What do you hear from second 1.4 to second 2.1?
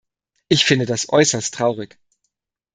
traurig.